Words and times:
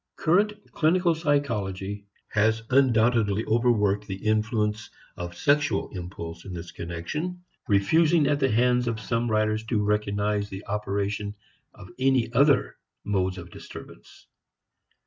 Current 0.15 0.53
clinical 0.71 1.13
psychology 1.13 2.07
has 2.29 2.63
undoubtedly 2.71 3.45
overworked 3.45 4.07
the 4.07 4.15
influence 4.25 4.89
of 5.15 5.37
sexual 5.37 5.91
impulse 5.95 6.43
in 6.43 6.55
this 6.55 6.71
connection, 6.71 7.43
refusing 7.67 8.25
at 8.25 8.39
the 8.39 8.49
hands 8.49 8.87
of 8.87 8.99
some 8.99 9.29
writers 9.29 9.63
to 9.65 9.83
recognize 9.85 10.49
the 10.49 10.65
operation 10.65 11.35
of 11.75 11.89
any 11.99 12.33
other 12.33 12.77
modes 13.03 13.37
of 13.37 13.51
disturbance. 13.51 14.25